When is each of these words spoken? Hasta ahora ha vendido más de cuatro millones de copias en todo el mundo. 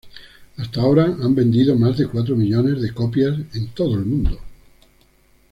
Hasta 0.57 0.81
ahora 0.81 1.03
ha 1.03 1.27
vendido 1.29 1.75
más 1.75 1.95
de 1.95 2.07
cuatro 2.07 2.35
millones 2.35 2.81
de 2.81 2.91
copias 2.91 3.37
en 3.53 3.67
todo 3.67 3.93
el 3.99 4.05
mundo. 4.05 4.39